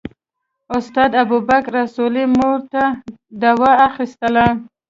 [0.77, 2.83] استاد ابوبکر اصولي مور ته
[3.41, 4.47] دوا اخیستله.